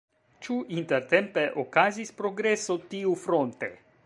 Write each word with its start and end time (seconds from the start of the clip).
Ĉu 0.45 0.55
intertempe 0.77 1.45
okazis 1.65 2.13
progreso 2.23 2.83
tiufronte? 2.95 3.75